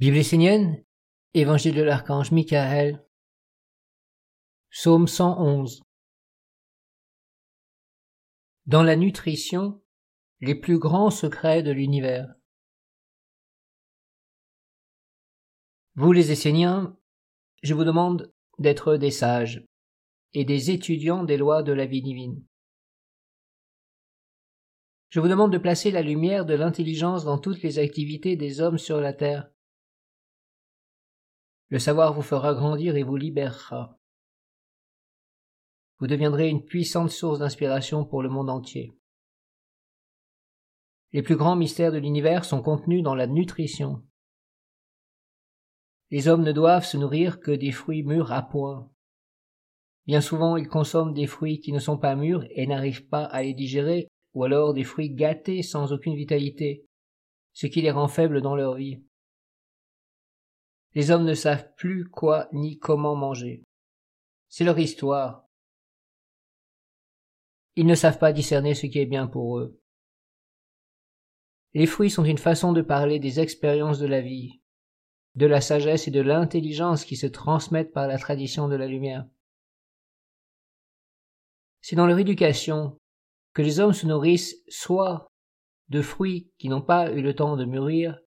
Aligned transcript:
Bible 0.00 0.16
essénienne, 0.16 0.84
Évangile 1.34 1.76
de 1.76 1.82
l'archange 1.82 2.32
Michael, 2.32 3.06
Psaume 4.70 5.06
111. 5.06 5.82
Dans 8.66 8.82
la 8.82 8.96
nutrition, 8.96 9.80
les 10.40 10.56
plus 10.56 10.80
grands 10.80 11.10
secrets 11.10 11.62
de 11.62 11.70
l'univers. 11.70 12.34
Vous 15.94 16.10
les 16.10 16.32
Esséniens, 16.32 16.98
je 17.62 17.74
vous 17.74 17.84
demande 17.84 18.34
d'être 18.58 18.96
des 18.96 19.12
sages 19.12 19.64
et 20.32 20.44
des 20.44 20.72
étudiants 20.72 21.22
des 21.22 21.36
lois 21.36 21.62
de 21.62 21.72
la 21.72 21.86
vie 21.86 22.02
divine. 22.02 22.44
Je 25.10 25.20
vous 25.20 25.28
demande 25.28 25.52
de 25.52 25.58
placer 25.58 25.92
la 25.92 26.02
lumière 26.02 26.46
de 26.46 26.54
l'intelligence 26.54 27.24
dans 27.24 27.38
toutes 27.38 27.62
les 27.62 27.78
activités 27.78 28.34
des 28.34 28.60
hommes 28.60 28.78
sur 28.78 29.00
la 29.00 29.12
terre 29.12 29.53
le 31.68 31.78
savoir 31.78 32.12
vous 32.12 32.22
fera 32.22 32.54
grandir 32.54 32.96
et 32.96 33.02
vous 33.02 33.16
libérera. 33.16 33.98
Vous 35.98 36.06
deviendrez 36.06 36.48
une 36.48 36.64
puissante 36.64 37.10
source 37.10 37.38
d'inspiration 37.38 38.04
pour 38.04 38.22
le 38.22 38.28
monde 38.28 38.50
entier. 38.50 38.96
Les 41.12 41.22
plus 41.22 41.36
grands 41.36 41.56
mystères 41.56 41.92
de 41.92 41.98
l'univers 41.98 42.44
sont 42.44 42.60
contenus 42.60 43.02
dans 43.02 43.14
la 43.14 43.26
nutrition. 43.26 44.02
Les 46.10 46.28
hommes 46.28 46.42
ne 46.42 46.52
doivent 46.52 46.84
se 46.84 46.96
nourrir 46.96 47.40
que 47.40 47.52
des 47.52 47.72
fruits 47.72 48.02
mûrs 48.02 48.32
à 48.32 48.42
point. 48.42 48.90
Bien 50.06 50.20
souvent, 50.20 50.56
ils 50.56 50.68
consomment 50.68 51.14
des 51.14 51.26
fruits 51.26 51.60
qui 51.60 51.72
ne 51.72 51.78
sont 51.78 51.98
pas 51.98 52.14
mûrs 52.14 52.44
et 52.50 52.66
n'arrivent 52.66 53.08
pas 53.08 53.24
à 53.24 53.42
les 53.42 53.54
digérer, 53.54 54.08
ou 54.34 54.44
alors 54.44 54.74
des 54.74 54.84
fruits 54.84 55.14
gâtés 55.14 55.62
sans 55.62 55.92
aucune 55.92 56.16
vitalité, 56.16 56.84
ce 57.52 57.66
qui 57.66 57.80
les 57.80 57.90
rend 57.90 58.08
faibles 58.08 58.42
dans 58.42 58.56
leur 58.56 58.74
vie. 58.74 59.02
Les 60.94 61.10
hommes 61.10 61.24
ne 61.24 61.34
savent 61.34 61.74
plus 61.74 62.08
quoi 62.08 62.48
ni 62.52 62.78
comment 62.78 63.16
manger. 63.16 63.64
C'est 64.48 64.64
leur 64.64 64.78
histoire. 64.78 65.48
Ils 67.76 67.86
ne 67.86 67.96
savent 67.96 68.18
pas 68.18 68.32
discerner 68.32 68.74
ce 68.74 68.86
qui 68.86 69.00
est 69.00 69.06
bien 69.06 69.26
pour 69.26 69.58
eux. 69.58 69.80
Les 71.72 71.86
fruits 71.86 72.10
sont 72.10 72.24
une 72.24 72.38
façon 72.38 72.72
de 72.72 72.82
parler 72.82 73.18
des 73.18 73.40
expériences 73.40 73.98
de 73.98 74.06
la 74.06 74.20
vie, 74.20 74.60
de 75.34 75.46
la 75.46 75.60
sagesse 75.60 76.06
et 76.06 76.12
de 76.12 76.20
l'intelligence 76.20 77.04
qui 77.04 77.16
se 77.16 77.26
transmettent 77.26 77.92
par 77.92 78.06
la 78.06 78.18
tradition 78.18 78.68
de 78.68 78.76
la 78.76 78.86
lumière. 78.86 79.26
C'est 81.80 81.96
dans 81.96 82.06
leur 82.06 82.18
éducation 82.18 82.96
que 83.52 83.62
les 83.62 83.80
hommes 83.80 83.92
se 83.92 84.06
nourrissent 84.06 84.62
soit 84.68 85.26
de 85.88 86.00
fruits 86.00 86.52
qui 86.58 86.68
n'ont 86.68 86.82
pas 86.82 87.10
eu 87.10 87.20
le 87.20 87.34
temps 87.34 87.56
de 87.56 87.64
mûrir, 87.64 88.20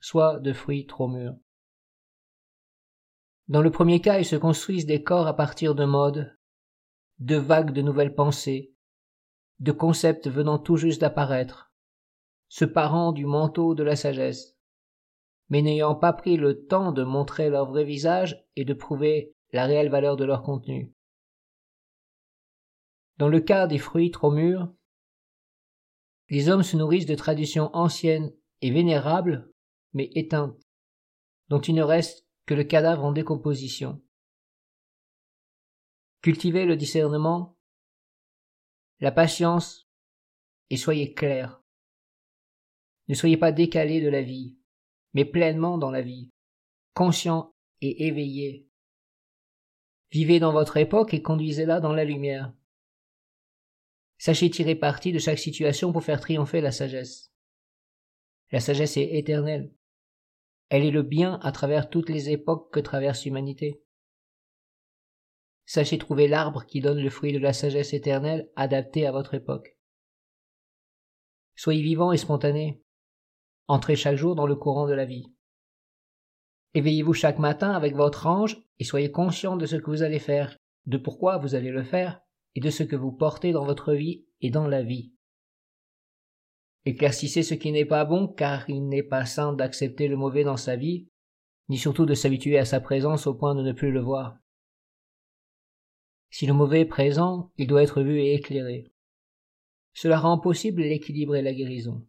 soit 0.00 0.40
de 0.40 0.54
fruits 0.54 0.86
trop 0.86 1.08
mûrs. 1.08 1.36
Dans 3.48 3.62
le 3.62 3.70
premier 3.70 4.00
cas, 4.00 4.18
ils 4.18 4.24
se 4.24 4.36
construisent 4.36 4.86
des 4.86 5.04
corps 5.04 5.28
à 5.28 5.36
partir 5.36 5.74
de 5.74 5.84
modes, 5.84 6.36
de 7.20 7.36
vagues 7.36 7.72
de 7.72 7.82
nouvelles 7.82 8.14
pensées, 8.14 8.74
de 9.60 9.72
concepts 9.72 10.28
venant 10.28 10.58
tout 10.58 10.76
juste 10.76 11.00
d'apparaître, 11.00 11.72
se 12.48 12.64
parant 12.64 13.12
du 13.12 13.24
manteau 13.24 13.74
de 13.74 13.84
la 13.84 13.94
sagesse, 13.94 14.56
mais 15.48 15.62
n'ayant 15.62 15.94
pas 15.94 16.12
pris 16.12 16.36
le 16.36 16.66
temps 16.66 16.90
de 16.90 17.04
montrer 17.04 17.48
leur 17.48 17.66
vrai 17.66 17.84
visage 17.84 18.44
et 18.56 18.64
de 18.64 18.74
prouver 18.74 19.34
la 19.52 19.64
réelle 19.64 19.90
valeur 19.90 20.16
de 20.16 20.24
leur 20.24 20.42
contenu. 20.42 20.92
Dans 23.18 23.28
le 23.28 23.40
cas 23.40 23.68
des 23.68 23.78
fruits 23.78 24.10
trop 24.10 24.32
mûrs, 24.32 24.68
les 26.28 26.48
hommes 26.48 26.64
se 26.64 26.76
nourrissent 26.76 27.06
de 27.06 27.14
traditions 27.14 27.70
anciennes 27.74 28.32
et 28.60 28.72
vénérables, 28.72 29.50
mais 29.92 30.10
éteintes, 30.14 30.60
dont 31.48 31.60
il 31.60 31.76
ne 31.76 31.84
reste 31.84 32.25
que 32.46 32.54
le 32.54 32.64
cadavre 32.64 33.04
en 33.04 33.12
décomposition. 33.12 34.00
Cultivez 36.22 36.64
le 36.64 36.76
discernement, 36.76 37.56
la 39.00 39.12
patience, 39.12 39.88
et 40.70 40.76
soyez 40.76 41.12
clairs. 41.14 41.62
Ne 43.08 43.14
soyez 43.14 43.36
pas 43.36 43.52
décalés 43.52 44.00
de 44.00 44.08
la 44.08 44.22
vie, 44.22 44.56
mais 45.12 45.24
pleinement 45.24 45.78
dans 45.78 45.90
la 45.90 46.02
vie, 46.02 46.30
conscients 46.94 47.54
et 47.80 48.06
éveillés. 48.06 48.68
Vivez 50.10 50.40
dans 50.40 50.52
votre 50.52 50.76
époque 50.76 51.14
et 51.14 51.22
conduisez-la 51.22 51.80
dans 51.80 51.92
la 51.92 52.04
lumière. 52.04 52.52
Sachez 54.18 54.50
tirer 54.50 54.74
parti 54.74 55.12
de 55.12 55.18
chaque 55.18 55.38
situation 55.38 55.92
pour 55.92 56.02
faire 56.02 56.20
triompher 56.20 56.60
la 56.60 56.72
sagesse. 56.72 57.32
La 58.50 58.60
sagesse 58.60 58.96
est 58.96 59.14
éternelle. 59.18 59.72
Elle 60.68 60.84
est 60.84 60.90
le 60.90 61.02
bien 61.02 61.38
à 61.42 61.52
travers 61.52 61.90
toutes 61.90 62.08
les 62.08 62.30
époques 62.30 62.72
que 62.72 62.80
traverse 62.80 63.24
l'humanité. 63.24 63.82
Sachez 65.64 65.98
trouver 65.98 66.28
l'arbre 66.28 66.64
qui 66.64 66.80
donne 66.80 67.00
le 67.00 67.10
fruit 67.10 67.32
de 67.32 67.38
la 67.38 67.52
sagesse 67.52 67.92
éternelle 67.92 68.50
adapté 68.56 69.06
à 69.06 69.12
votre 69.12 69.34
époque. 69.34 69.76
Soyez 71.56 71.82
vivant 71.82 72.12
et 72.12 72.16
spontané. 72.16 72.82
Entrez 73.66 73.96
chaque 73.96 74.16
jour 74.16 74.34
dans 74.34 74.46
le 74.46 74.54
courant 74.54 74.86
de 74.86 74.92
la 74.92 75.04
vie. 75.04 75.32
Éveillez-vous 76.74 77.14
chaque 77.14 77.38
matin 77.38 77.72
avec 77.72 77.94
votre 77.94 78.26
ange 78.26 78.62
et 78.78 78.84
soyez 78.84 79.10
conscient 79.10 79.56
de 79.56 79.66
ce 79.66 79.76
que 79.76 79.90
vous 79.90 80.02
allez 80.02 80.18
faire, 80.18 80.56
de 80.84 80.98
pourquoi 80.98 81.38
vous 81.38 81.54
allez 81.54 81.70
le 81.70 81.82
faire 81.82 82.20
et 82.54 82.60
de 82.60 82.70
ce 82.70 82.82
que 82.82 82.96
vous 82.96 83.12
portez 83.12 83.52
dans 83.52 83.64
votre 83.64 83.94
vie 83.94 84.26
et 84.40 84.50
dans 84.50 84.68
la 84.68 84.82
vie. 84.82 85.15
Éclaircissez 86.86 87.42
ce 87.42 87.54
qui 87.54 87.72
n'est 87.72 87.84
pas 87.84 88.04
bon, 88.04 88.28
car 88.28 88.70
il 88.70 88.86
n'est 88.86 89.02
pas 89.02 89.26
sain 89.26 89.52
d'accepter 89.52 90.06
le 90.06 90.16
mauvais 90.16 90.44
dans 90.44 90.56
sa 90.56 90.76
vie, 90.76 91.08
ni 91.68 91.78
surtout 91.78 92.06
de 92.06 92.14
s'habituer 92.14 92.58
à 92.58 92.64
sa 92.64 92.78
présence 92.78 93.26
au 93.26 93.34
point 93.34 93.56
de 93.56 93.62
ne 93.62 93.72
plus 93.72 93.90
le 93.90 94.00
voir. 94.00 94.38
Si 96.30 96.46
le 96.46 96.52
mauvais 96.52 96.82
est 96.82 96.86
présent, 96.86 97.50
il 97.56 97.66
doit 97.66 97.82
être 97.82 98.02
vu 98.02 98.20
et 98.20 98.34
éclairé. 98.34 98.86
Cela 99.94 100.20
rend 100.20 100.38
possible 100.38 100.82
l'équilibre 100.82 101.34
et 101.34 101.42
la 101.42 101.52
guérison. 101.52 102.06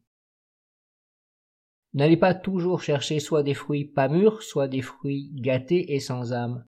N'allez 1.93 2.17
pas 2.17 2.35
toujours 2.35 2.83
chercher 2.83 3.19
soit 3.19 3.41
des 3.41 3.55
fruits 3.55 3.85
pas 3.85 4.09
mûrs, 4.09 4.43
soit 4.43 4.67
des 4.67 4.83
fruits 4.83 5.31
gâtés 5.33 5.95
et 5.95 5.99
sans 5.99 6.33
âme. 6.33 6.67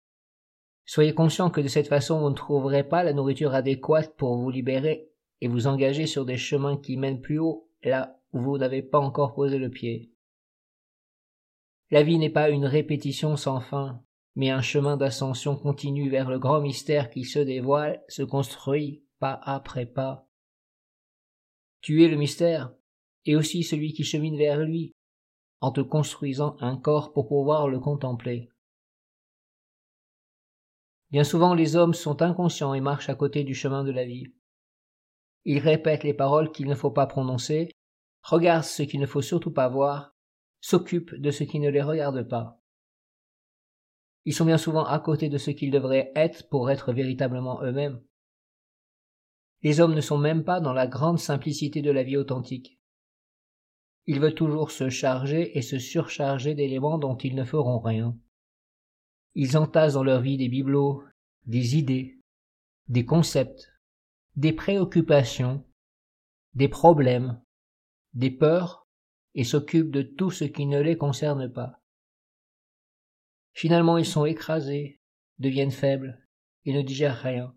Soyez 0.86 1.12
conscient 1.12 1.50
que 1.50 1.60
de 1.60 1.68
cette 1.68 1.88
façon 1.88 2.20
vous 2.20 2.30
ne 2.30 2.34
trouverez 2.34 2.84
pas 2.84 3.02
la 3.02 3.12
nourriture 3.12 3.52
adéquate 3.52 4.16
pour 4.16 4.38
vous 4.38 4.48
libérer 4.48 5.10
et 5.42 5.48
vous 5.48 5.66
engager 5.66 6.06
sur 6.06 6.24
des 6.24 6.38
chemins 6.38 6.78
qui 6.78 6.97
mènent 6.97 7.20
plus 7.20 7.38
haut 7.38 7.67
là 7.83 8.19
où 8.33 8.41
vous 8.41 8.59
n'avez 8.59 8.83
pas 8.83 8.99
encore 8.99 9.34
posé 9.34 9.59
le 9.59 9.71
pied. 9.71 10.12
La 11.91 12.03
vie 12.03 12.19
n'est 12.19 12.31
pas 12.31 12.50
une 12.50 12.66
répétition 12.66 13.37
sans 13.37 13.61
fin, 13.61 14.03
mais 14.34 14.50
un 14.50 14.61
chemin 14.61 14.97
d'ascension 14.97 15.56
continu 15.56 16.11
vers 16.11 16.31
le 16.31 16.39
grand 16.39 16.61
mystère 16.61 17.11
qui 17.11 17.25
se 17.25 17.39
dévoile, 17.39 18.03
se 18.09 18.22
construit 18.22 19.03
pas 19.19 19.41
après 19.43 19.87
pas. 19.87 20.28
Tu 21.81 22.05
es 22.05 22.09
le 22.09 22.16
mystère, 22.16 22.72
et 23.25 23.37
aussi 23.37 23.62
celui 23.62 23.93
qui 23.93 24.05
chemine 24.05 24.37
vers 24.37 24.60
lui, 24.60 24.93
en 25.60 25.72
te 25.72 25.81
construisant 25.81 26.56
un 26.60 26.77
corps 26.77 27.12
pour 27.12 27.28
pouvoir 27.28 27.69
le 27.69 27.81
contempler. 27.81 28.49
Bien 31.10 31.25
souvent 31.25 31.55
les 31.55 31.75
hommes 31.75 31.95
sont 31.95 32.21
inconscients 32.21 32.75
et 32.75 32.81
marchent 32.81 33.09
à 33.09 33.15
côté 33.15 33.43
du 33.43 33.55
chemin 33.55 33.83
de 33.83 33.91
la 33.91 34.05
vie. 34.05 34.27
Ils 35.50 35.60
répètent 35.60 36.04
les 36.04 36.12
paroles 36.12 36.53
qu'il 36.53 36.66
ne 36.66 36.75
faut 36.75 36.91
pas 36.91 37.06
prononcer, 37.06 37.70
regardent 38.20 38.64
ce 38.64 38.82
qu'il 38.82 39.00
ne 39.00 39.06
faut 39.06 39.22
surtout 39.22 39.50
pas 39.50 39.66
voir, 39.66 40.14
s'occupent 40.60 41.14
de 41.14 41.31
ce 41.31 41.42
qui 41.42 41.59
ne 41.59 41.70
les 41.70 41.81
regarde 41.81 42.28
pas. 42.28 42.60
Ils 44.26 44.34
sont 44.34 44.44
bien 44.44 44.59
souvent 44.59 44.84
à 44.84 45.00
côté 45.00 45.31
de 45.31 45.38
ce 45.38 45.50
qu'ils 45.50 45.70
devraient 45.70 46.12
être 46.14 46.50
pour 46.50 46.70
être 46.70 46.92
véritablement 46.92 47.62
eux-mêmes. 47.62 47.98
Les 49.62 49.81
hommes 49.81 49.94
ne 49.94 50.03
sont 50.03 50.19
même 50.19 50.44
pas 50.44 50.60
dans 50.60 50.75
la 50.75 50.86
grande 50.86 51.19
simplicité 51.19 51.80
de 51.80 51.92
la 51.92 52.03
vie 52.03 52.19
authentique. 52.19 52.78
Ils 54.04 54.20
veulent 54.20 54.34
toujours 54.34 54.70
se 54.70 54.91
charger 54.91 55.56
et 55.56 55.62
se 55.62 55.78
surcharger 55.78 56.54
d'éléments 56.54 56.98
dont 56.98 57.16
ils 57.16 57.34
ne 57.34 57.44
feront 57.44 57.78
rien. 57.78 58.15
Ils 59.34 59.56
entassent 59.56 59.95
dans 59.95 60.04
leur 60.04 60.21
vie 60.21 60.36
des 60.36 60.50
bibelots, 60.50 61.04
des 61.47 61.78
idées, 61.78 62.21
des 62.89 63.06
concepts, 63.06 63.72
des 64.38 64.52
préoccupations, 64.52 65.64
des 66.54 66.68
problèmes, 66.68 67.42
des 68.14 68.30
peurs, 68.30 68.86
et 69.34 69.42
s'occupent 69.42 69.90
de 69.90 70.02
tout 70.02 70.30
ce 70.30 70.44
qui 70.44 70.64
ne 70.66 70.80
les 70.80 70.96
concerne 70.96 71.52
pas. 71.52 71.82
Finalement, 73.52 73.98
ils 73.98 74.06
sont 74.06 74.24
écrasés, 74.26 75.00
deviennent 75.40 75.72
faibles, 75.72 76.24
et 76.66 76.72
ne 76.72 76.82
digèrent 76.82 77.20
rien, 77.20 77.52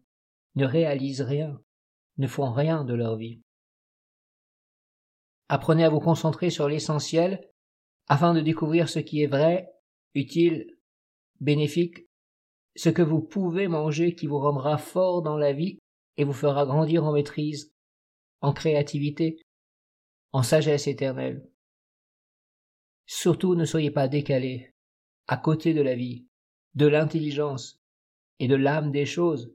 ne 0.56 0.66
réalisent 0.66 1.22
rien, 1.22 1.62
ne 2.18 2.26
font 2.26 2.52
rien 2.52 2.84
de 2.84 2.96
leur 2.96 3.16
vie. 3.16 3.44
Apprenez 5.50 5.84
à 5.84 5.90
vous 5.90 6.00
concentrer 6.00 6.50
sur 6.50 6.68
l'essentiel 6.68 7.48
afin 8.08 8.34
de 8.34 8.42
découvrir 8.42 8.90
ce 8.90 8.98
qui 8.98 9.22
est 9.22 9.28
vrai, 9.28 9.72
utile, 10.16 10.80
bénéfique, 11.42 12.08
ce 12.76 12.90
que 12.90 13.04
vous 13.04 13.22
pouvez 13.22 13.68
manger 13.68 14.16
qui 14.16 14.26
vous 14.26 14.40
rendra 14.40 14.80
fort 14.80 15.22
dans 15.22 15.38
la 15.38 15.54
vie 15.54 15.78
et 16.18 16.24
vous 16.24 16.34
fera 16.34 16.66
grandir 16.66 17.06
en 17.06 17.14
maîtrise, 17.14 17.74
en 18.42 18.54
créativité, 18.54 19.42
en 20.32 20.44
sagesse 20.44 20.88
éternelle. 20.88 21.48
Surtout 23.06 23.56
ne 23.56 23.66
soyez 23.66 23.92
pas 23.92 24.08
décalés, 24.08 24.74
à 25.28 25.38
côté 25.38 25.74
de 25.74 25.82
la 25.82 25.96
vie, 25.96 26.28
de 26.76 26.88
l'intelligence 26.88 27.82
et 28.40 28.48
de 28.48 28.56
l'âme 28.56 28.92
des 28.92 29.06
choses, 29.06 29.54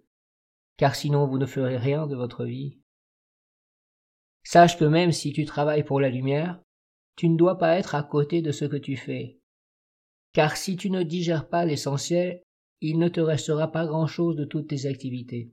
car 0.76 0.94
sinon 0.94 1.26
vous 1.26 1.38
ne 1.38 1.46
ferez 1.46 1.76
rien 1.76 2.06
de 2.06 2.16
votre 2.16 2.44
vie. 2.44 2.78
Sache 4.44 4.78
que 4.78 4.84
même 4.84 5.12
si 5.12 5.32
tu 5.32 5.44
travailles 5.44 5.84
pour 5.84 6.00
la 6.00 6.10
lumière, 6.10 6.62
tu 7.16 7.28
ne 7.28 7.36
dois 7.36 7.58
pas 7.58 7.78
être 7.78 7.94
à 7.94 8.02
côté 8.02 8.42
de 8.42 8.52
ce 8.52 8.64
que 8.64 8.76
tu 8.76 8.96
fais. 8.96 9.40
Car 10.32 10.56
si 10.56 10.76
tu 10.76 10.90
ne 10.90 11.02
digères 11.02 11.48
pas 11.48 11.64
l'essentiel, 11.64 12.42
il 12.82 12.98
ne 12.98 13.08
te 13.08 13.20
restera 13.20 13.72
pas 13.72 13.86
grand-chose 13.86 14.36
de 14.36 14.44
toutes 14.44 14.68
tes 14.68 14.86
activités. 14.86 15.50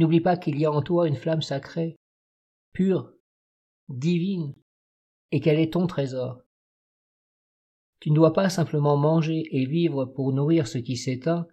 N'oublie 0.00 0.22
pas 0.22 0.38
qu'il 0.38 0.58
y 0.58 0.64
a 0.64 0.72
en 0.72 0.80
toi 0.80 1.06
une 1.06 1.14
flamme 1.14 1.42
sacrée, 1.42 1.94
pure, 2.72 3.12
divine, 3.90 4.54
et 5.30 5.42
qu'elle 5.42 5.58
est 5.58 5.74
ton 5.74 5.86
trésor. 5.86 6.40
Tu 8.00 8.10
ne 8.10 8.14
dois 8.14 8.32
pas 8.32 8.48
simplement 8.48 8.96
manger 8.96 9.42
et 9.50 9.66
vivre 9.66 10.06
pour 10.06 10.32
nourrir 10.32 10.66
ce 10.68 10.78
qui 10.78 10.96
s'éteint, 10.96 11.46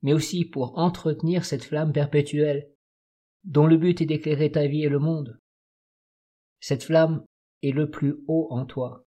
mais 0.00 0.14
aussi 0.14 0.46
pour 0.46 0.78
entretenir 0.78 1.44
cette 1.44 1.64
flamme 1.64 1.92
perpétuelle, 1.92 2.72
dont 3.44 3.66
le 3.66 3.76
but 3.76 4.00
est 4.00 4.06
d'éclairer 4.06 4.50
ta 4.50 4.66
vie 4.66 4.84
et 4.84 4.88
le 4.88 4.98
monde. 4.98 5.38
Cette 6.60 6.84
flamme 6.84 7.26
est 7.62 7.72
le 7.72 7.90
plus 7.90 8.24
haut 8.26 8.46
en 8.48 8.64
toi. 8.64 9.04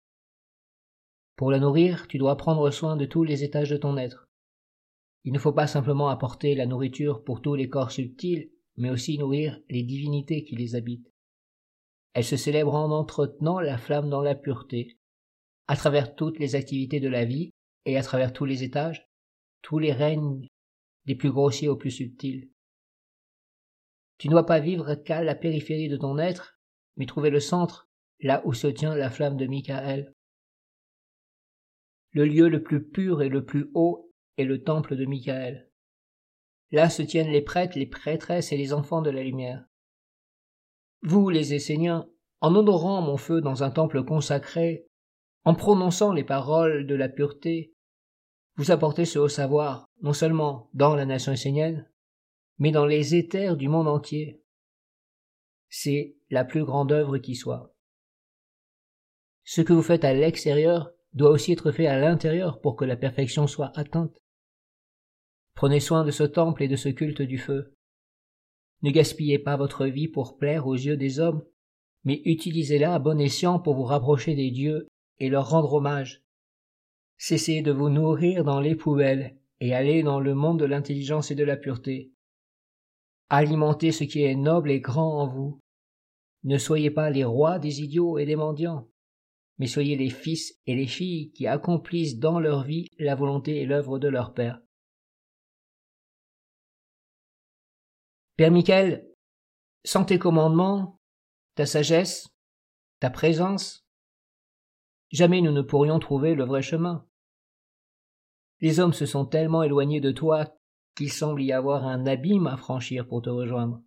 Pour 1.35 1.51
la 1.51 1.59
nourrir, 1.59 2.07
tu 2.07 2.17
dois 2.17 2.37
prendre 2.37 2.71
soin 2.71 2.97
de 2.97 3.07
tous 3.07 3.25
les 3.25 3.43
étages 3.43 3.71
de 3.71 3.77
ton 3.77 3.97
être. 3.97 4.29
Il 5.25 5.33
ne 5.33 5.41
faut 5.41 5.53
pas 5.53 5.67
simplement 5.67 6.11
apporter 6.11 6.55
la 6.55 6.67
nourriture 6.67 7.25
pour 7.25 7.43
tous 7.43 7.57
les 7.57 7.69
corps 7.69 7.91
subtils, 7.91 8.53
mais 8.79 8.91
aussi 8.91 9.19
nourrir 9.19 9.61
les 9.69 9.83
divinités 9.83 10.45
qui 10.45 10.57
les 10.57 10.75
habitent. 10.75 11.13
Elle 12.15 12.25
se 12.25 12.37
célèbre 12.37 12.75
en 12.75 12.91
entretenant 12.91 13.61
la 13.61 13.77
flamme 13.77 14.09
dans 14.09 14.23
la 14.23 14.35
pureté, 14.35 14.99
à 15.67 15.77
travers 15.77 16.15
toutes 16.15 16.39
les 16.39 16.55
activités 16.55 17.01
de 17.01 17.09
la 17.09 17.25
vie 17.25 17.51
et 17.85 17.99
à 17.99 18.03
travers 18.03 18.33
tous 18.33 18.45
les 18.45 18.63
étages, 18.63 19.07
tous 19.63 19.79
les 19.79 19.93
règnes, 19.93 20.47
des 21.05 21.15
plus 21.15 21.31
grossiers 21.31 21.69
aux 21.69 21.77
plus 21.77 21.91
subtils. 21.91 22.51
Tu 24.19 24.29
ne 24.29 24.33
dois 24.33 24.47
pas 24.47 24.61
vivre 24.61 24.95
qu'à 24.95 25.23
la 25.23 25.35
périphérie 25.35 25.89
de 25.89 25.97
ton 25.97 26.19
être, 26.19 26.59
mais 26.97 27.07
trouver 27.07 27.31
le 27.31 27.41
centre, 27.41 27.89
là 28.21 28.43
où 28.45 28.53
se 28.53 28.67
tient 28.67 28.95
la 28.95 29.11
flamme 29.11 29.37
de 29.37 29.47
Michael. 29.47 30.13
Le 32.13 32.25
lieu 32.25 32.49
le 32.49 32.63
plus 32.63 32.85
pur 32.85 33.23
et 33.23 33.29
le 33.29 33.45
plus 33.45 33.71
haut 33.75 34.13
est 34.37 34.45
le 34.45 34.63
temple 34.63 34.97
de 34.97 35.05
Michael. 35.05 35.68
Là 36.71 36.91
se 36.91 37.03
tiennent 37.03 37.31
les 37.31 37.43
prêtres, 37.43 37.79
les 37.79 37.87
prêtresses 37.87 38.53
et 38.53 38.57
les 38.57 38.73
enfants 38.73 39.03
de 39.03 39.11
la 39.11 39.23
lumière. 39.23 39.65
Vous, 41.03 41.31
les 41.31 41.55
Esséniens, 41.55 42.09
en 42.41 42.55
honorant 42.55 43.01
mon 43.01 43.17
feu 43.17 43.41
dans 43.41 43.63
un 43.63 43.71
temple 43.71 44.05
consacré, 44.05 44.87
en 45.45 45.55
prononçant 45.55 46.13
les 46.13 46.25
paroles 46.25 46.87
de 46.87 46.95
la 46.95 47.09
pureté, 47.09 47.75
vous 48.57 48.71
apportez 48.71 49.05
ce 49.05 49.19
haut 49.19 49.29
savoir, 49.29 49.89
non 50.03 50.13
seulement 50.13 50.69
dans 50.75 50.95
la 50.95 51.07
nation 51.07 51.33
essénienne, 51.33 51.89
mais 52.59 52.73
dans 52.73 52.87
les 52.87 53.15
éthers 53.15 53.57
du 53.57 53.69
monde 53.69 53.89
entier. 53.89 54.43
C'est 55.69 56.17
la 56.29 56.45
plus 56.45 56.65
grande 56.65 56.93
œuvre 56.93 57.19
qui 57.19 57.37
soit. 57.37 57.75
Ce 59.45 59.61
que 59.61 59.73
vous 59.73 59.83
faites 59.83 60.05
à 60.05 60.13
l'extérieur 60.13 60.91
doit 61.13 61.31
aussi 61.31 61.53
être 61.53 61.71
fait 61.71 61.87
à 61.87 61.99
l'intérieur 61.99 62.61
pour 62.61 62.77
que 62.77 62.85
la 62.85 62.97
perfection 62.97 63.47
soit 63.47 63.73
atteinte. 63.79 64.21
Prenez 65.59 65.81
soin 65.81 66.05
de 66.05 66.13
ce 66.13 66.23
temple 66.23 66.63
et 66.63 66.69
de 66.69 66.77
ce 66.77 66.89
culte 66.89 67.21
du 67.21 67.37
feu. 67.37 67.75
Ne 68.83 68.93
gaspillez 68.93 69.41
pas 69.41 69.57
votre 69.57 69.87
vie 69.87 70.07
pour 70.07 70.39
plaire 70.39 70.69
aux 70.69 70.77
yeux 70.77 70.97
des 70.97 71.19
hommes, 71.19 71.43
mais 72.05 72.23
utilisez-la 72.27 72.95
à 72.95 73.01
bon 73.01 73.19
escient 73.19 73.59
pour 73.59 73.75
vous 73.75 73.83
rapprocher 73.83 74.37
des 74.37 74.53
dieux 74.53 74.87
et 75.19 75.29
leur 75.29 75.51
rendre 75.51 75.73
hommage. 75.73 76.23
Cessez 77.17 77.61
de 77.61 77.73
vous 77.73 77.89
nourrir 77.89 78.45
dans 78.45 78.61
les 78.61 78.77
poubelles 78.77 79.37
et 79.59 79.75
allez 79.75 80.05
dans 80.05 80.21
le 80.21 80.33
monde 80.33 80.61
de 80.61 80.65
l'intelligence 80.65 81.33
et 81.33 81.35
de 81.35 81.43
la 81.43 81.57
pureté. 81.57 82.13
Alimentez 83.29 83.91
ce 83.91 84.05
qui 84.05 84.23
est 84.23 84.37
noble 84.37 84.71
et 84.71 84.79
grand 84.79 85.23
en 85.23 85.27
vous. 85.27 85.59
Ne 86.45 86.59
soyez 86.59 86.93
pas 86.93 87.11
les 87.11 87.25
rois 87.25 87.59
des 87.59 87.83
idiots 87.83 88.19
et 88.19 88.27
des 88.27 88.37
mendiants, 88.37 88.89
mais 89.59 89.67
soyez 89.67 89.97
les 89.97 90.11
fils 90.11 90.57
et 90.69 90.77
les 90.77 90.87
filles 90.87 91.33
qui 91.33 91.49
accomplissent 91.49 92.21
dans 92.21 92.39
leur 92.39 92.63
vie 92.63 92.87
la 93.01 93.17
volonté 93.17 93.57
et 93.57 93.67
l'œuvre 93.67 93.99
de 93.99 94.07
leur 94.07 94.35
Père. 94.35 94.61
Père 98.39 98.53
Michael, 98.53 99.05
sans 99.85 100.05
tes 100.05 100.21
commandements, 100.21 101.01
ta 101.57 101.67
sagesse, 101.67 102.29
ta 103.01 103.11
présence, 103.11 103.85
jamais 105.11 105.41
nous 105.41 105.51
ne 105.51 105.61
pourrions 105.61 105.99
trouver 105.99 106.37
le 106.37 106.45
vrai 106.45 106.63
chemin. 106.63 107.05
Les 108.61 108.79
hommes 108.79 108.93
se 108.93 109.07
sont 109.07 109.27
tellement 109.27 109.65
éloignés 109.65 110.01
de 110.01 110.13
toi 110.13 110.55
qu'il 110.95 111.11
semble 111.11 111.43
y 111.43 111.51
avoir 111.51 111.85
un 111.85 112.07
abîme 112.07 112.47
à 112.47 112.57
franchir 112.57 113.09
pour 113.09 113.23
te 113.23 113.29
rejoindre. 113.29 113.83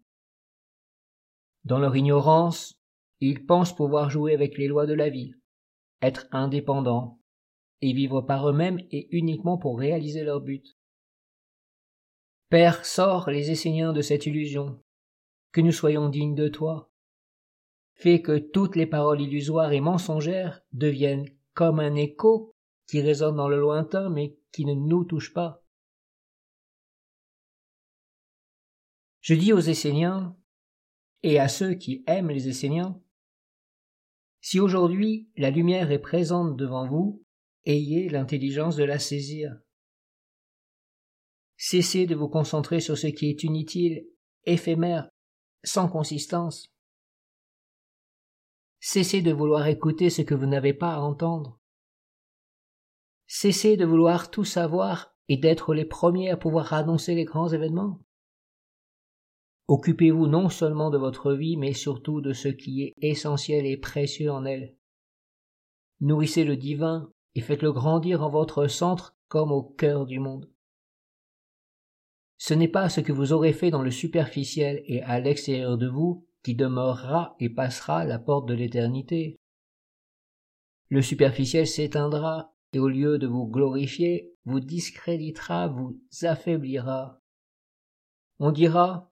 Dans 1.63 1.79
leur 1.79 1.95
ignorance, 1.95 2.73
ils 3.21 3.45
pensent 3.45 3.73
pouvoir 3.73 4.09
jouer 4.09 4.33
avec 4.33 4.57
les 4.57 4.67
lois 4.67 4.85
de 4.85 4.93
la 4.93 5.09
vie, 5.09 5.31
être 6.01 6.27
indépendants, 6.33 7.21
et 7.79 7.93
vivre 7.93 8.19
par 8.19 8.49
eux-mêmes 8.49 8.81
et 8.91 9.07
uniquement 9.15 9.57
pour 9.57 9.79
réaliser 9.79 10.25
leur 10.25 10.41
but. 10.41 10.77
Père, 12.51 12.85
sors 12.85 13.29
les 13.29 13.49
Esséniens 13.49 13.93
de 13.93 14.01
cette 14.01 14.25
illusion, 14.25 14.83
que 15.53 15.61
nous 15.61 15.71
soyons 15.71 16.09
dignes 16.09 16.35
de 16.35 16.49
toi. 16.49 16.91
Fais 17.93 18.21
que 18.21 18.39
toutes 18.39 18.75
les 18.75 18.85
paroles 18.85 19.21
illusoires 19.21 19.71
et 19.71 19.79
mensongères 19.79 20.61
deviennent 20.73 21.29
comme 21.53 21.79
un 21.79 21.95
écho 21.95 22.53
qui 22.87 22.99
résonne 22.99 23.37
dans 23.37 23.47
le 23.47 23.57
lointain 23.57 24.09
mais 24.09 24.37
qui 24.51 24.65
ne 24.65 24.73
nous 24.73 25.05
touche 25.05 25.31
pas. 25.31 25.63
Je 29.21 29.33
dis 29.33 29.53
aux 29.53 29.59
Esséniens, 29.59 30.35
et 31.23 31.39
à 31.39 31.47
ceux 31.47 31.75
qui 31.75 32.03
aiment 32.05 32.31
les 32.31 32.49
Esséniens, 32.49 33.01
si 34.41 34.59
aujourd'hui 34.59 35.29
la 35.37 35.51
lumière 35.51 35.89
est 35.89 35.99
présente 35.99 36.57
devant 36.57 36.85
vous, 36.85 37.23
ayez 37.63 38.09
l'intelligence 38.09 38.75
de 38.75 38.83
la 38.83 38.99
saisir. 38.99 39.57
Cessez 41.63 42.07
de 42.07 42.15
vous 42.15 42.27
concentrer 42.27 42.79
sur 42.79 42.97
ce 42.97 43.05
qui 43.05 43.29
est 43.29 43.43
inutile, 43.43 44.07
éphémère, 44.45 45.11
sans 45.63 45.87
consistance. 45.87 46.73
Cessez 48.79 49.21
de 49.21 49.31
vouloir 49.31 49.67
écouter 49.67 50.09
ce 50.09 50.23
que 50.23 50.33
vous 50.33 50.47
n'avez 50.47 50.73
pas 50.73 50.95
à 50.95 51.01
entendre. 51.01 51.59
Cessez 53.27 53.77
de 53.77 53.85
vouloir 53.85 54.31
tout 54.31 54.43
savoir 54.43 55.13
et 55.27 55.37
d'être 55.37 55.75
les 55.75 55.85
premiers 55.85 56.31
à 56.31 56.35
pouvoir 56.35 56.73
annoncer 56.73 57.13
les 57.13 57.25
grands 57.25 57.49
événements. 57.49 57.99
Occupez-vous 59.67 60.25
non 60.25 60.49
seulement 60.49 60.89
de 60.89 60.97
votre 60.97 61.31
vie, 61.31 61.57
mais 61.57 61.73
surtout 61.73 62.21
de 62.21 62.33
ce 62.33 62.47
qui 62.47 62.85
est 62.85 62.93
essentiel 63.03 63.67
et 63.67 63.77
précieux 63.77 64.31
en 64.31 64.45
elle. 64.45 64.75
Nourrissez 65.99 66.43
le 66.43 66.57
divin 66.57 67.13
et 67.35 67.41
faites-le 67.41 67.71
grandir 67.71 68.23
en 68.23 68.31
votre 68.31 68.65
centre 68.65 69.15
comme 69.27 69.51
au 69.51 69.61
cœur 69.61 70.07
du 70.07 70.17
monde. 70.17 70.50
Ce 72.43 72.55
n'est 72.55 72.67
pas 72.67 72.89
ce 72.89 73.01
que 73.01 73.11
vous 73.11 73.33
aurez 73.33 73.53
fait 73.53 73.69
dans 73.69 73.83
le 73.83 73.91
superficiel 73.91 74.81
et 74.87 75.03
à 75.03 75.19
l'extérieur 75.19 75.77
de 75.77 75.87
vous 75.87 76.25
qui 76.41 76.55
demeurera 76.55 77.35
et 77.39 77.51
passera 77.51 78.03
la 78.03 78.17
porte 78.17 78.47
de 78.47 78.55
l'éternité. 78.55 79.37
Le 80.89 81.03
superficiel 81.03 81.67
s'éteindra 81.67 82.55
et 82.73 82.79
au 82.79 82.87
lieu 82.87 83.19
de 83.19 83.27
vous 83.27 83.45
glorifier, 83.45 84.33
vous 84.45 84.59
discréditera, 84.59 85.67
vous 85.67 86.01
affaiblira. 86.23 87.21
On 88.39 88.51
dira, 88.51 89.13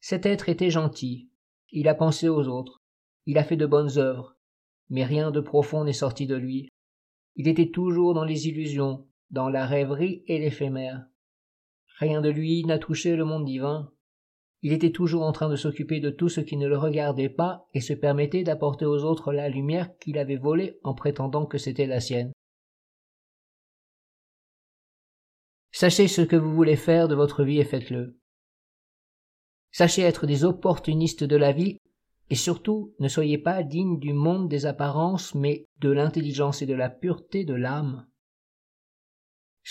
cet 0.00 0.26
être 0.26 0.50
était 0.50 0.68
gentil, 0.68 1.30
il 1.70 1.88
a 1.88 1.94
pensé 1.94 2.28
aux 2.28 2.46
autres, 2.46 2.82
il 3.24 3.38
a 3.38 3.44
fait 3.44 3.56
de 3.56 3.64
bonnes 3.64 3.96
œuvres, 3.96 4.36
mais 4.90 5.04
rien 5.04 5.30
de 5.30 5.40
profond 5.40 5.84
n'est 5.84 5.94
sorti 5.94 6.26
de 6.26 6.36
lui. 6.36 6.68
Il 7.36 7.48
était 7.48 7.70
toujours 7.70 8.12
dans 8.12 8.24
les 8.24 8.48
illusions, 8.48 9.08
dans 9.30 9.48
la 9.48 9.64
rêverie 9.64 10.24
et 10.26 10.38
l'éphémère. 10.38 11.09
Rien 12.00 12.22
de 12.22 12.30
lui 12.30 12.64
n'a 12.64 12.78
touché 12.78 13.14
le 13.14 13.26
monde 13.26 13.44
divin. 13.44 13.92
Il 14.62 14.72
était 14.72 14.90
toujours 14.90 15.22
en 15.22 15.32
train 15.32 15.50
de 15.50 15.56
s'occuper 15.56 16.00
de 16.00 16.08
tout 16.08 16.30
ce 16.30 16.40
qui 16.40 16.56
ne 16.56 16.66
le 16.66 16.78
regardait 16.78 17.28
pas 17.28 17.68
et 17.74 17.82
se 17.82 17.92
permettait 17.92 18.42
d'apporter 18.42 18.86
aux 18.86 19.04
autres 19.04 19.34
la 19.34 19.50
lumière 19.50 19.94
qu'il 19.98 20.16
avait 20.16 20.38
volée 20.38 20.78
en 20.82 20.94
prétendant 20.94 21.44
que 21.44 21.58
c'était 21.58 21.86
la 21.86 22.00
sienne. 22.00 22.32
Sachez 25.72 26.08
ce 26.08 26.22
que 26.22 26.36
vous 26.36 26.54
voulez 26.54 26.76
faire 26.76 27.06
de 27.06 27.14
votre 27.14 27.44
vie 27.44 27.60
et 27.60 27.64
faites-le. 27.64 28.18
Sachez 29.70 30.00
être 30.00 30.26
des 30.26 30.44
opportunistes 30.44 31.24
de 31.24 31.36
la 31.36 31.52
vie 31.52 31.76
et 32.30 32.34
surtout 32.34 32.94
ne 32.98 33.08
soyez 33.08 33.36
pas 33.36 33.62
dignes 33.62 33.98
du 33.98 34.14
monde 34.14 34.48
des 34.48 34.64
apparences 34.64 35.34
mais 35.34 35.66
de 35.80 35.90
l'intelligence 35.90 36.62
et 36.62 36.66
de 36.66 36.74
la 36.74 36.88
pureté 36.88 37.44
de 37.44 37.54
l'âme. 37.54 38.06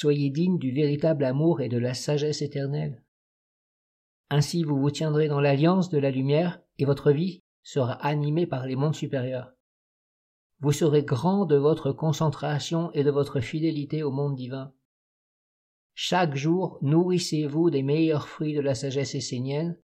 Soyez 0.01 0.29
dignes 0.29 0.59
du 0.59 0.71
véritable 0.71 1.25
amour 1.25 1.59
et 1.59 1.67
de 1.67 1.77
la 1.77 1.93
sagesse 1.93 2.41
éternelle. 2.41 3.03
Ainsi 4.29 4.63
vous 4.63 4.79
vous 4.79 4.91
tiendrez 4.91 5.27
dans 5.27 5.41
l'alliance 5.41 5.89
de 5.89 5.97
la 5.97 6.09
lumière 6.09 6.61
et 6.77 6.85
votre 6.85 7.11
vie 7.11 7.43
sera 7.63 7.95
animée 7.95 8.47
par 8.47 8.65
les 8.65 8.77
mondes 8.77 8.95
supérieurs. 8.95 9.51
vous 10.61 10.71
serez 10.71 11.03
grand 11.03 11.45
de 11.45 11.57
votre 11.57 11.91
concentration 11.91 12.93
et 12.93 13.03
de 13.03 13.11
votre 13.11 13.41
fidélité 13.41 14.01
au 14.01 14.09
monde 14.09 14.37
divin. 14.37 14.73
Chaque 15.95 16.33
jour, 16.33 16.79
nourrissez-vous 16.81 17.69
des 17.69 17.83
meilleurs 17.83 18.29
fruits 18.29 18.55
de 18.55 18.61
la 18.61 18.75
sagesse 18.75 19.15
essénienne, 19.15 19.77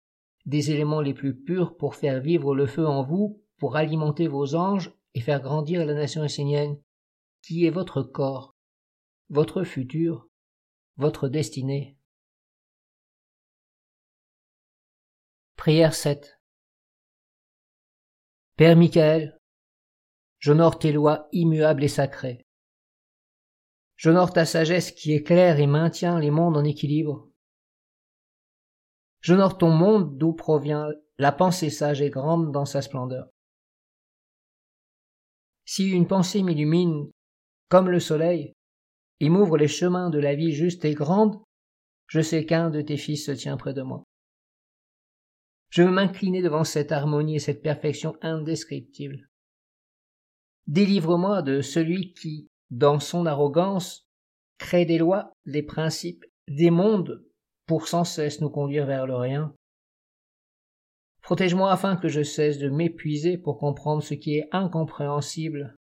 des 0.45 0.73
éléments 0.73 1.01
les 1.01 1.15
plus 1.15 1.35
purs 1.35 1.75
pour 1.75 1.95
faire 1.95 2.21
vivre 2.21 2.55
le 2.55 2.67
feu 2.67 2.87
en 2.87 3.03
vous, 3.03 3.43
pour 3.57 3.77
alimenter 3.77 4.29
vos 4.29 4.57
anges 4.57 4.93
et 5.15 5.23
faire 5.23 5.41
grandir 5.41 5.87
la 5.87 5.95
nation 5.95 6.23
essénienne, 6.23 6.79
qui 7.41 7.65
est 7.65 7.71
votre 7.71 8.03
corps, 8.03 8.52
votre 9.33 9.65
futur, 9.65 10.29
votre 10.99 11.27
destinée. 11.31 11.97
Prière 15.57 15.95
7 15.95 16.39
Père 18.57 18.77
Michael, 18.77 19.41
j'honore 20.39 20.79
tes 20.79 20.93
lois 20.93 21.29
immuables 21.33 21.83
et 21.83 21.89
sacrées. 21.89 22.47
J'honore 23.97 24.35
ta 24.35 24.45
sagesse 24.45 24.91
qui 24.91 25.15
éclaire 25.15 25.59
et 25.61 25.67
maintient 25.67 26.21
les 26.21 26.31
mondes 26.31 26.59
en 26.59 26.65
équilibre. 26.65 27.31
J'honore 29.23 29.57
ton 29.57 29.71
monde 29.71 30.19
d'où 30.19 30.35
provient 30.35 30.89
la 31.17 31.33
pensée 31.33 31.71
sage 31.71 32.03
et 32.03 32.11
grande 32.11 32.53
dans 32.53 32.67
sa 32.67 32.83
splendeur. 32.83 33.31
Si 35.65 35.89
une 35.89 36.07
pensée 36.07 36.43
m'illumine 36.43 37.11
comme 37.71 37.89
le 37.89 37.99
soleil 37.99 38.55
et 39.23 39.29
m'ouvre 39.29 39.57
les 39.57 39.69
chemins 39.69 40.11
de 40.11 40.19
la 40.19 40.35
vie 40.35 40.51
juste 40.51 40.85
et 40.85 40.95
grande, 40.95 41.41
je 42.09 42.21
sais 42.21 42.45
qu'un 42.45 42.71
de 42.71 42.81
tes 42.81 42.97
fils 42.97 43.25
se 43.25 43.31
tient 43.31 43.57
près 43.57 43.73
de 43.73 43.83
moi. 43.83 44.03
Je 45.71 45.85
veux 45.85 45.93
m'incliner 45.93 46.43
devant 46.43 46.65
cette 46.65 46.91
harmonie 46.91 47.37
et 47.37 47.39
cette 47.39 47.63
perfection 47.63 48.17
indescriptible. 48.21 49.29
Délivre-moi 50.67 51.43
de 51.43 51.61
celui 51.61 52.15
qui, 52.15 52.49
dans 52.71 52.99
son 52.99 53.25
arrogance, 53.25 54.09
crée 54.59 54.87
des 54.87 54.99
lois, 54.99 55.33
des 55.47 55.63
principes, 55.63 56.25
des 56.49 56.73
mondes 56.73 57.25
pour 57.67 57.87
sans 57.87 58.05
cesse 58.05 58.41
nous 58.41 58.51
conduire 58.51 58.87
vers 58.87 59.07
le 59.07 59.15
rien. 59.15 59.55
Protège-moi 61.23 61.71
afin 61.71 61.97
que 61.97 62.09
je 62.09 62.25
cesse 62.25 62.59
de 62.59 62.69
m'épuiser 62.69 63.39
pour 63.39 63.61
comprendre 63.61 64.03
ce 64.03 64.15
qui 64.15 64.35
est 64.35 64.49
incompréhensible, 64.51 65.77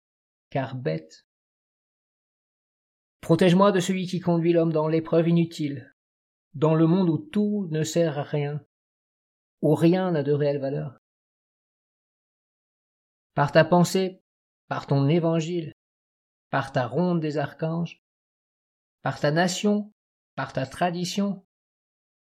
car 0.50 0.76
bête. 0.76 1.24
Protège-moi 3.20 3.70
de 3.72 3.80
celui 3.80 4.06
qui 4.06 4.20
conduit 4.20 4.52
l'homme 4.52 4.72
dans 4.72 4.88
l'épreuve 4.88 5.28
inutile, 5.28 5.94
dans 6.54 6.74
le 6.74 6.86
monde 6.86 7.10
où 7.10 7.18
tout 7.18 7.68
ne 7.70 7.82
sert 7.82 8.18
à 8.18 8.22
rien, 8.22 8.64
où 9.62 9.74
rien 9.74 10.10
n'a 10.10 10.22
de 10.22 10.32
réelle 10.32 10.60
valeur. 10.60 10.98
Par 13.34 13.52
ta 13.52 13.64
pensée, 13.64 14.22
par 14.68 14.86
ton 14.86 15.08
évangile, 15.08 15.72
par 16.50 16.72
ta 16.72 16.86
ronde 16.86 17.20
des 17.20 17.38
archanges, 17.38 18.02
par 19.02 19.20
ta 19.20 19.30
nation, 19.30 19.92
par 20.34 20.52
ta 20.52 20.66
tradition, 20.66 21.44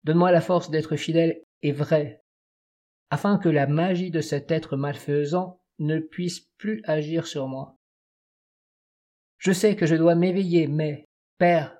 donne-moi 0.03 0.31
la 0.31 0.41
force 0.41 0.69
d'être 0.69 0.95
fidèle 0.95 1.43
et 1.61 1.71
vrai, 1.71 2.23
afin 3.09 3.37
que 3.37 3.49
la 3.49 3.67
magie 3.67 4.11
de 4.11 4.21
cet 4.21 4.51
être 4.51 4.77
malfaisant 4.77 5.61
ne 5.79 5.99
puisse 5.99 6.41
plus 6.57 6.81
agir 6.85 7.27
sur 7.27 7.47
moi. 7.47 7.77
Je 9.43 9.51
sais 9.51 9.75
que 9.75 9.85
je 9.85 9.95
dois 9.95 10.15
m'éveiller, 10.15 10.67
mais, 10.67 11.03
Père, 11.37 11.77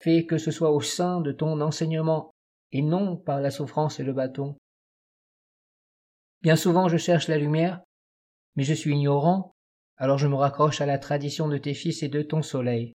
fais 0.00 0.26
que 0.26 0.38
ce 0.38 0.52
soit 0.52 0.70
au 0.70 0.80
sein 0.80 1.20
de 1.20 1.32
ton 1.32 1.60
enseignement, 1.60 2.30
et 2.70 2.82
non 2.82 3.16
par 3.16 3.40
la 3.40 3.50
souffrance 3.50 3.98
et 3.98 4.04
le 4.04 4.12
bâton. 4.12 4.56
Bien 6.42 6.54
souvent 6.54 6.88
je 6.88 6.96
cherche 6.96 7.26
la 7.26 7.36
lumière, 7.36 7.82
mais 8.54 8.62
je 8.62 8.74
suis 8.74 8.92
ignorant 8.92 9.54
alors 9.96 10.16
je 10.16 10.28
me 10.28 10.34
raccroche 10.34 10.80
à 10.80 10.86
la 10.86 10.98
tradition 10.98 11.46
de 11.46 11.58
tes 11.58 11.74
fils 11.74 12.02
et 12.02 12.08
de 12.08 12.22
ton 12.22 12.40
soleil. 12.40 12.94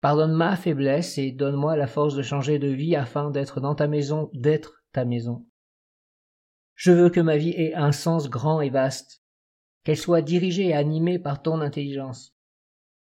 Pardonne 0.00 0.32
ma 0.32 0.56
faiblesse 0.56 1.18
et 1.18 1.30
donne-moi 1.30 1.76
la 1.76 1.86
force 1.86 2.16
de 2.16 2.22
changer 2.22 2.58
de 2.58 2.68
vie 2.68 2.96
afin 2.96 3.30
d'être 3.30 3.60
dans 3.60 3.76
ta 3.76 3.86
maison, 3.86 4.28
d'être 4.32 4.82
ta 4.92 5.04
maison. 5.04 5.46
Je 6.74 6.90
veux 6.90 7.10
que 7.10 7.20
ma 7.20 7.36
vie 7.36 7.50
ait 7.50 7.74
un 7.74 7.92
sens 7.92 8.28
grand 8.28 8.60
et 8.60 8.70
vaste, 8.70 9.22
qu'elle 9.84 9.96
soit 9.96 10.20
dirigée 10.20 10.70
et 10.70 10.74
animée 10.74 11.20
par 11.20 11.42
ton 11.42 11.60
intelligence, 11.60 12.35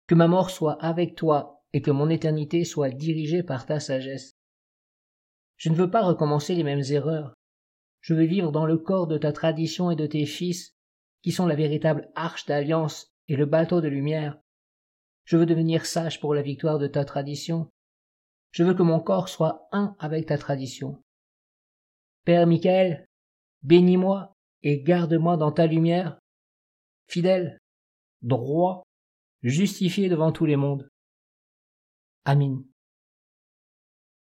que 0.09 0.15
ma 0.15 0.27
mort 0.27 0.49
soit 0.49 0.83
avec 0.83 1.13
toi 1.13 1.61
et 1.71 1.83
que 1.83 1.91
mon 1.91 2.09
éternité 2.09 2.65
soit 2.65 2.89
dirigée 2.89 3.43
par 3.43 3.67
ta 3.67 3.79
sagesse. 3.79 4.33
Je 5.55 5.69
ne 5.69 5.75
veux 5.75 5.91
pas 5.91 6.01
recommencer 6.01 6.55
les 6.55 6.63
mêmes 6.63 6.81
erreurs. 6.89 7.35
Je 8.01 8.15
veux 8.15 8.25
vivre 8.25 8.51
dans 8.51 8.65
le 8.65 8.79
corps 8.79 9.05
de 9.05 9.19
ta 9.19 9.31
tradition 9.31 9.91
et 9.91 9.95
de 9.95 10.07
tes 10.07 10.25
fils 10.25 10.73
qui 11.21 11.31
sont 11.31 11.45
la 11.45 11.53
véritable 11.53 12.09
arche 12.15 12.47
d'alliance 12.47 13.13
et 13.27 13.35
le 13.35 13.45
bateau 13.45 13.81
de 13.81 13.87
lumière. 13.87 14.39
Je 15.25 15.37
veux 15.37 15.45
devenir 15.45 15.85
sage 15.85 16.19
pour 16.19 16.33
la 16.33 16.41
victoire 16.41 16.79
de 16.79 16.87
ta 16.87 17.05
tradition. 17.05 17.69
Je 18.49 18.63
veux 18.63 18.73
que 18.73 18.81
mon 18.81 18.99
corps 18.99 19.29
soit 19.29 19.67
un 19.71 19.95
avec 19.99 20.25
ta 20.25 20.39
tradition. 20.39 21.03
Père 22.25 22.47
Michael, 22.47 23.05
bénis-moi 23.61 24.33
et 24.63 24.81
garde-moi 24.81 25.37
dans 25.37 25.51
ta 25.51 25.67
lumière, 25.67 26.17
fidèle, 27.07 27.59
droit, 28.23 28.81
justifié 29.43 30.09
devant 30.09 30.31
tous 30.31 30.45
les 30.45 30.55
mondes. 30.55 30.89
Amin. 32.25 32.63